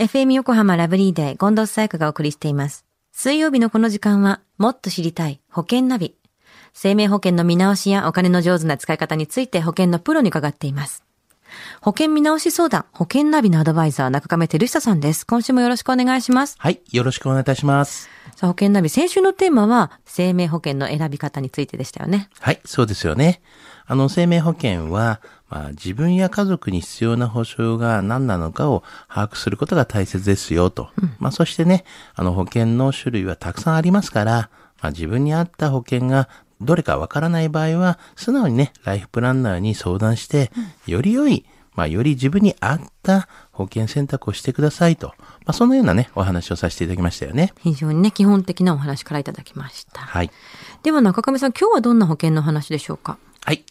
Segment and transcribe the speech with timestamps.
[0.00, 2.86] FM 横浜ラブリーデー、近藤沙耶香がお送りしています。
[3.12, 6.16] 水曜日のこの時間は、もっと知りたい保険ナビ。
[6.72, 11.04] 生命保険の見直しやお金の上手な使い方について保険のプロに伺っています。
[11.82, 15.26] 保険見直し相談、保険ナビのアドバイザー、中亀照久さんです。
[15.26, 16.56] 今週もよろしくお願いします。
[16.58, 16.80] はい。
[16.92, 18.08] よろしくお願いいたします。
[18.36, 22.30] さあ、保険ナビ、先週のテーマは、生命保険の選び方についてでしたよね。
[22.38, 22.60] はい。
[22.64, 23.42] そうですよね。
[23.84, 25.20] あの、生命保険は、
[25.50, 30.88] まあ、自分や家族に必要な保障が何なのかを把握することが大切ですよと。
[31.18, 31.84] まあ、そしてね、
[32.14, 36.28] あの、保険の種類はたくさんありますから、まあ、自分に合った保険が
[36.60, 40.52] どれかわからない場合は、素直にね、ライフプランナーに相談して、
[40.86, 45.14] より良い、まあ、より自分に合った保険選択をしてくださいと。
[45.18, 47.52] まあ、そのようなね、お話をさせていただきましたよね。
[47.60, 50.02] 非常にね、基本的なお話からいただきました。
[50.02, 50.30] はい。
[50.82, 53.18] では中亀さん、今日はどんな保険の話でしょうか？
[53.44, 53.64] はい。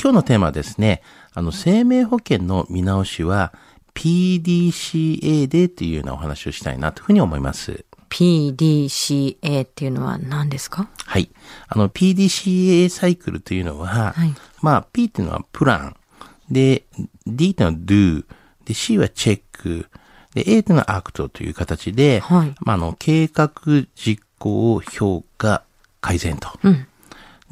[0.00, 1.02] 今日のテーマはですね、
[1.32, 3.52] あの、生命保険の見直しは
[3.94, 7.84] PDCA でっていうようなお話をしたいなというふうに思います。
[8.10, 10.88] PDCA っていうのは何ですか？
[11.06, 11.30] はい。
[11.68, 15.96] あの、PDCA サイクルというのは、はいまあ、P っていうのは plan。
[16.50, 16.84] で、
[17.26, 18.24] D っていうのは do。
[18.66, 19.88] で、C は check。
[20.34, 23.50] で、A っていうのは act という形で、はいまあ、あの、計画、
[23.96, 25.64] 実行、評価、
[26.00, 26.50] 改善と。
[26.62, 26.86] うん。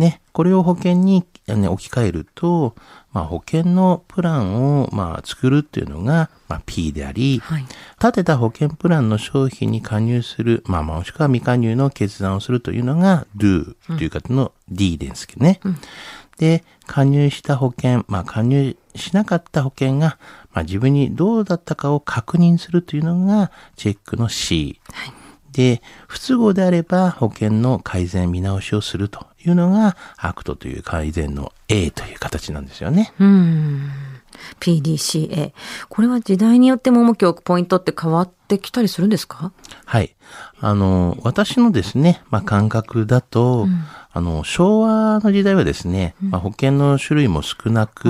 [0.03, 2.75] ね、これを保険に、ね、置き換えると、
[3.13, 7.65] まあ、保険のプランを、まあ、作るっていうのが、まあ、P であり、はい
[8.03, 15.61] 立てた保険プランの商品に加入する、まあ、もしくは未加入の決断をするというのが Do という方の D ですけどね。
[16.39, 20.19] で、加入した保険、まあ、加入しなかった保険が、
[20.53, 24.81] まあ、自分にどうだったかを確認するというのがチェックの C。
[25.53, 33.13] で、不都合であれば保険の改善見直しをするというのが act という改善の A という形なんですよね。
[33.19, 33.91] うーん。
[34.61, 35.53] PDCA。
[35.89, 39.53] これは時代によっても重きを置くポイントって変わってきたりするんですか？
[39.85, 40.17] はい。
[40.61, 43.69] あの、私のですね、まあ、感覚だと、
[44.13, 48.09] あの、昭和の時代はですね、まあ、保険の種類も少なく、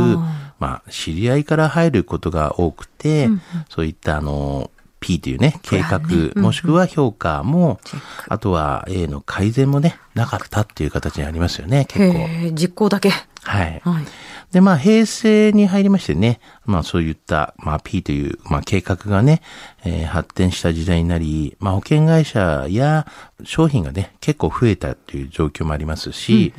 [0.59, 3.29] まあ、知り合いから入ることが多くて、
[3.69, 4.71] そういったあの、
[5.03, 6.01] P というね、計画、
[6.41, 7.81] もしくは評価も、
[8.29, 12.53] あとは A の改善もね、なかったっていう形にありますよね、結構。
[12.53, 13.11] 実行だけ。
[13.45, 13.81] はい。
[13.85, 14.05] はい。
[14.53, 19.43] で、まあ、平成に入りましてね、まあ、そういった、まあ、P という、まあ、計画がね、
[19.85, 23.07] えー発展した時代になり、まあ、保険会社や
[23.45, 26.53] 商品がね、結構増えたという状況もありますし、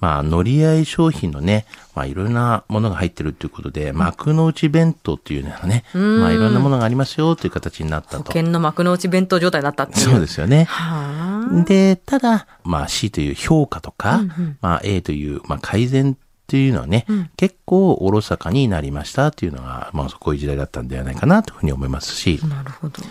[0.00, 1.64] まあ、乗り合い商品のね、
[1.94, 8.24] まあ、いろんなものが入ってるということで、幕の内弁当っていうのはね、まあ、いろんなものがありますよという形になったと。
[8.24, 10.04] 保険の幕の内弁当状態になったっていう。
[10.04, 10.64] そうですよね。
[10.64, 11.64] はあ。
[11.64, 14.20] で、ただ、まあ C という評価とか、
[14.60, 17.06] まあ A という、まあ改善っていうのはね、
[17.36, 23.02] 結構おろそかになりましたっていうのが、まあこういう時代だったんではないかなというふうに思いますし、なるほど。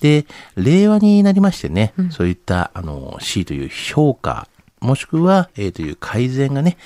[0.00, 4.48] で、令和になりましてね、そういったあの C という評価、
[4.84, 6.76] もしくは A という改善がね、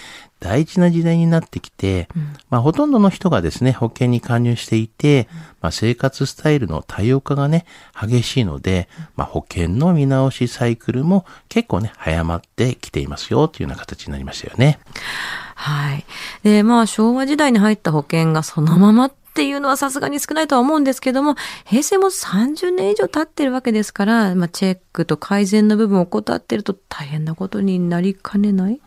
[0.40, 2.08] 大事な時代になってきて、
[2.48, 5.28] まあほとんどの人がですね、保険に加入していて、
[5.60, 7.66] まあ生活スタイルの多様化がね、
[8.00, 14.78] 激しいので、まあ保険の見直しサイクルも結構ね、早まってきていますよというような形になりましたよね。
[15.60, 16.04] はい。
[16.44, 28.80] で、まあ、昭和時代に入った保険がそのままっていうのはさすがに少ないとは思うんですけども、平成も30年以上経ってるわけですから、まあ、チェックと改善の部分を怠ってると大変なことになりかねない？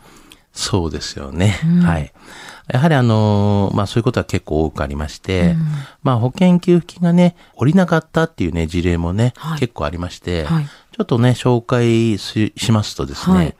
[0.52, 1.58] そうですよね。
[1.82, 2.12] はい。
[2.70, 5.56] やはりあのーまあそういうことは結構多くありまして、
[6.02, 9.60] まあ保険給付金がね、下りなかったっていうね、事例もね、はい。
[9.60, 10.66] 結構ありまして、はい。
[10.66, 13.56] ちょっとね、紹介ししますとですね、はい。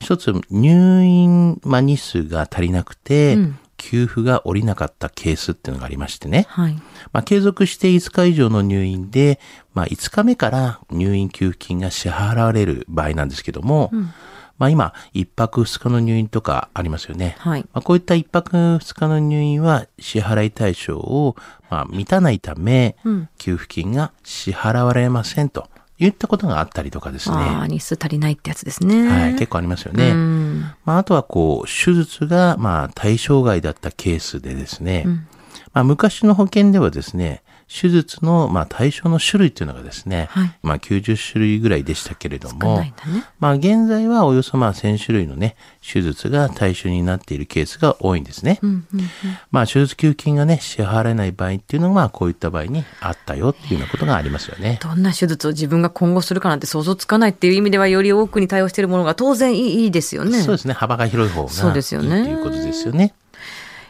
[0.00, 6.46] 一つ入院、まあ、日数が足りなくて、うん給付が下りなかったケースっていうのがありましてね。
[6.48, 6.74] はい。
[7.12, 9.40] まあ、継続して5日以上の入院で、
[9.74, 13.90] まあ、5日目から入院給付金が支払われる場合なんですけども、
[14.56, 17.34] まあ、今、1泊2日の入院とかありますよね。
[17.40, 17.62] はい。
[17.72, 21.34] まあ、こういった1泊2日の入院は支払い対象を、
[21.68, 25.68] まあ、満たないため、うん給付金が支払われませんと
[25.98, 27.36] いったことがあったりとかですね。
[27.36, 29.08] ああ、日数足りないってやつですね。
[29.08, 30.10] はい、結構ありますよね。
[30.10, 30.60] うん。
[30.84, 35.06] まあ、あとはこう、手術が、まあ、対象外だったケースでですね、
[35.72, 37.42] まあ、昔の保険ではですね、
[37.72, 42.94] 手術の、まあ、対象の種類っていうのがですね、はいまあ、90種類ぐらいでしたけれど少もね。
[43.40, 48.58] まあ、現在はおよそまあ、1000種類のね、手術が対象になっているケースが多いんですね。
[48.62, 49.00] うんうん。
[49.50, 54.78] まあ、手術給付金がね、支払えない場合っていうのが、こういった場合にあったよっていうようなことがありますよね。
[54.82, 60.42] どんな手術を自分が今後するかなんて想像つかないっていう意味ではより多くに対応しているものが当然いいですよね。
[60.42, 60.74] そうですね。
[60.74, 63.14] 幅が広い方がいいそうですよねということですよね。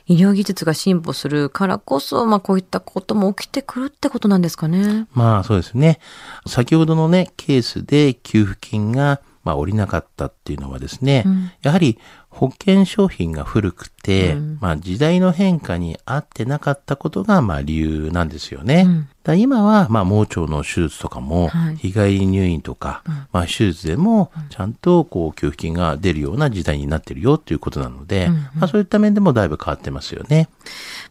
[0.06, 5.06] 医療技術が進歩するからこそ、まあこういったことも起きてくるってことなんですかね。
[5.12, 6.00] まあそうですね。
[6.46, 11.98] 先ほどのね、ケースで給付金がまあ、降りなかったっていうのはですね、うん、やはり
[12.34, 18.84] 保険商品が古くて、うん、まあ、時代の変化に合ってなかったことが、まあ、理由なんですよね。
[18.86, 30.48] うん、だ今は、まあ、盲腸の手術とかも、日帰り入院とか、はい、まあ、手術でも、ちゃんと、こう、給付金が出るような時代になってるよっていうことなので、うんうん、まあ、そういった面でもだいぶ変わってますよね。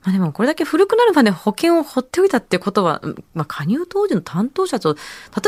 [0.04, 3.00] まあ、でも、これだけ古くなるまで保険を放っておいたってことは、
[3.36, 5.00] まあ、加入当時の担当者と、例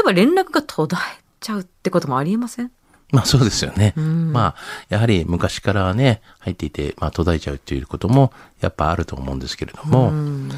[0.01, 2.71] えば連絡が途絶えちゃうってこともありえません？
[3.11, 3.93] まあそうですよね。
[3.95, 10.49] うん、まあ、やはり昔からね、入っていて、まあ途絶えちゃうっていうことも、やっぱあると思うんですけれども、うん、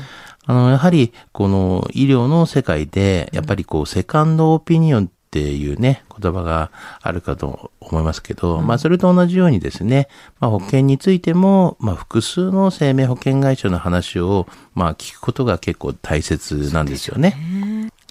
[0.45, 6.71] あの、やはり、この医療の世界で、やっぱりこう、セカンドオピニオンっていうね、言葉が
[7.01, 10.07] あるかと思いますけど、うん、まあそれと同じようにですね、
[10.39, 17.35] まあ保険についても、まあ複数の生命保険会社の話を、まあ聞くことが結構大切なんですよね。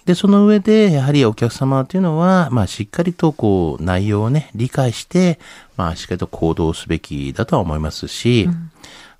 [0.04, 5.38] で、その上で、やはりお客様っていうのは、まあ、しっかりと、こう、内容をね、理解して、
[5.76, 8.70] まあ、しっかりと行動すべきだとは思いますし、うん、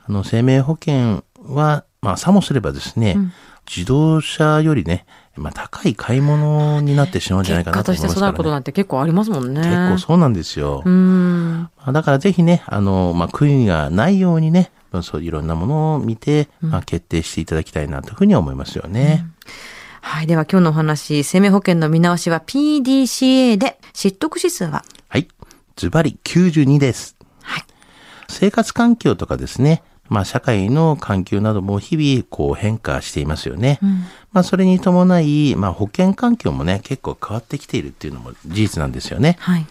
[0.07, 3.33] あの、生命保険は、まあ、さもすればですね、うん、
[3.67, 9.63] 自動車よりね、まあ、高い買い物になってしまうんじゃないかなと思いますから、ね、して育ることなんて結構ありますもんね。
[9.63, 10.83] 結構そうなんですよ。
[10.85, 11.71] うん。
[11.93, 14.71] だからぜひね、あの、まあ、悔いがないようにね、
[15.03, 19.25] そういろんなものを見て、まあ、決定していただきたいなというふうに思いますよね。
[19.25, 19.35] うん
[20.06, 20.27] はい。
[20.27, 24.85] では今日のお話、生命保険の見直しは PDCA で、失得指数は？
[25.09, 25.29] はい。
[25.77, 27.17] ズバリ92です。
[27.43, 27.65] はい。
[28.29, 33.79] 生活環境とかですね、まあ社会の環境なども日々こう変化していますよね。
[33.83, 39.37] うん、まあそれに伴い、まあ保険環境もね、結構変わってきているっていうのも事実なんですよね。
[39.41, 39.67] はい。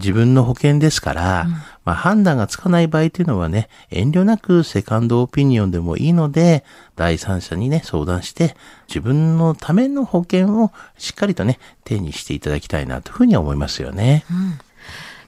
[0.00, 1.50] 自分の保険ですから、うん、
[1.84, 6.64] まあ、判断がつかない場合というのはね、遠慮なくセカンドオピニオンでもいいので、
[6.96, 8.56] 第三者にね、相談して、
[8.88, 14.24] 自分のための保険をしっかりとね、手にしていただきたいなというふうに思いますよね。
[14.30, 14.58] うん